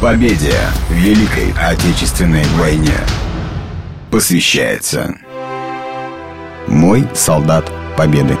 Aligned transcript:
Победе 0.00 0.54
в 0.88 0.92
Великой 0.92 1.52
Отечественной 1.60 2.44
войне 2.56 2.94
посвящается 4.12 5.12
Мой 6.68 7.04
солдат 7.14 7.68
Победы. 7.96 8.38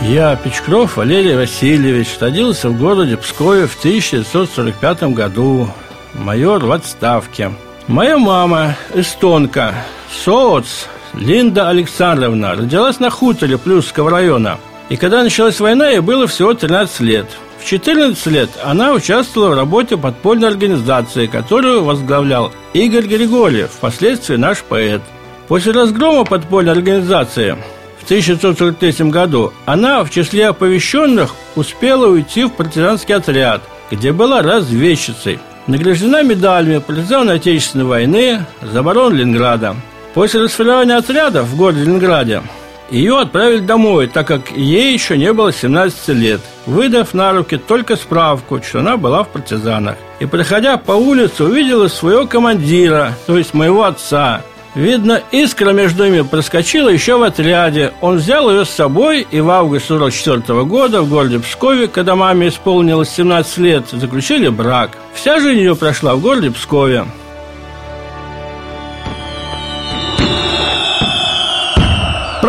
Я, 0.00 0.36
Печкров 0.36 0.96
Валерий 0.96 1.36
Васильевич, 1.36 2.16
родился 2.18 2.70
в 2.70 2.78
городе 2.78 3.18
Пскове 3.18 3.66
в 3.66 3.78
1945 3.78 5.02
году. 5.12 5.68
Майор 6.14 6.64
в 6.64 6.72
отставке. 6.72 7.52
Моя 7.88 8.16
мама, 8.16 8.74
эстонка, 8.94 9.74
соц 10.10 10.86
Линда 11.12 11.68
Александровна, 11.68 12.52
родилась 12.52 13.00
на 13.00 13.10
хуторе 13.10 13.58
Плюсского 13.58 14.10
района. 14.10 14.56
И 14.88 14.96
когда 14.96 15.22
началась 15.22 15.60
война, 15.60 15.90
ей 15.90 16.00
было 16.00 16.26
всего 16.26 16.54
13 16.54 17.00
лет. 17.00 17.26
В 17.60 17.64
14 17.66 18.26
лет 18.26 18.50
она 18.64 18.92
участвовала 18.92 19.50
в 19.50 19.56
работе 19.56 19.96
подпольной 19.96 20.48
организации, 20.48 21.26
которую 21.26 21.84
возглавлял 21.84 22.52
Игорь 22.72 23.06
Григорьев, 23.06 23.70
впоследствии 23.70 24.36
наш 24.36 24.62
поэт. 24.62 25.02
После 25.46 25.72
разгрома 25.72 26.24
подпольной 26.24 26.72
организации 26.72 27.56
в 28.00 28.04
1943 28.04 29.10
году 29.10 29.52
она 29.66 30.02
в 30.04 30.10
числе 30.10 30.48
оповещенных 30.48 31.34
успела 31.54 32.06
уйти 32.06 32.44
в 32.44 32.50
партизанский 32.50 33.14
отряд, 33.14 33.60
где 33.90 34.12
была 34.12 34.42
разведчицей. 34.42 35.38
Награждена 35.66 36.22
медалями 36.22 36.78
партизан 36.78 37.28
Отечественной 37.28 37.84
войны 37.84 38.46
за 38.62 38.80
оборону 38.80 39.16
Ленинграда. 39.16 39.76
После 40.14 40.40
расформирования 40.40 40.96
отряда 40.96 41.42
в 41.42 41.54
городе 41.56 41.84
Ленинграде 41.84 42.42
ее 42.90 43.18
отправили 43.18 43.60
домой, 43.60 44.06
так 44.08 44.26
как 44.26 44.50
ей 44.52 44.92
еще 44.92 45.16
не 45.16 45.32
было 45.32 45.52
17 45.52 46.08
лет, 46.08 46.40
выдав 46.66 47.14
на 47.14 47.32
руки 47.32 47.56
только 47.56 47.96
справку, 47.96 48.60
что 48.62 48.80
она 48.80 48.96
была 48.96 49.24
в 49.24 49.28
партизанах. 49.28 49.96
И, 50.18 50.26
проходя 50.26 50.76
по 50.76 50.92
улице, 50.92 51.44
увидела 51.44 51.88
своего 51.88 52.26
командира, 52.26 53.14
то 53.26 53.38
есть 53.38 53.54
моего 53.54 53.84
отца. 53.84 54.42
Видно, 54.74 55.20
искра 55.32 55.72
между 55.72 56.04
ними 56.04 56.22
проскочила 56.22 56.88
еще 56.88 57.16
в 57.16 57.22
отряде. 57.22 57.92
Он 58.00 58.18
взял 58.18 58.50
ее 58.50 58.64
с 58.64 58.70
собой, 58.70 59.26
и 59.28 59.40
в 59.40 59.50
августе 59.50 59.88
44 59.88 60.64
года 60.64 61.02
в 61.02 61.08
городе 61.08 61.40
Пскове, 61.40 61.88
когда 61.88 62.14
маме 62.14 62.48
исполнилось 62.48 63.10
17 63.10 63.58
лет, 63.58 63.84
заключили 63.90 64.48
брак. 64.48 64.90
Вся 65.12 65.40
жизнь 65.40 65.58
ее 65.58 65.74
прошла 65.74 66.14
в 66.14 66.20
городе 66.20 66.52
Пскове. 66.52 67.06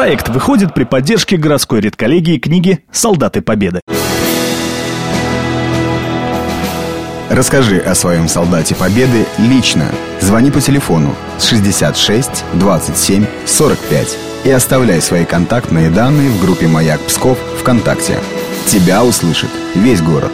Проект 0.01 0.29
выходит 0.29 0.73
при 0.73 0.83
поддержке 0.83 1.37
городской 1.37 1.79
редколлегии 1.79 2.39
книги 2.39 2.83
«Солдаты 2.91 3.43
Победы». 3.43 3.81
Расскажи 7.29 7.77
о 7.77 7.93
своем 7.93 8.27
солдате 8.27 8.73
Победы 8.73 9.27
лично. 9.37 9.85
Звони 10.19 10.49
по 10.49 10.59
телефону 10.59 11.13
с 11.37 11.47
66 11.47 12.45
27 12.53 13.27
45 13.45 14.17
и 14.45 14.49
оставляй 14.49 15.01
свои 15.01 15.23
контактные 15.23 15.91
данные 15.91 16.31
в 16.31 16.41
группе 16.41 16.65
«Маяк 16.65 16.99
Псков» 17.01 17.37
ВКонтакте. 17.59 18.17
Тебя 18.65 19.03
услышит 19.03 19.51
весь 19.75 20.01
город. 20.01 20.31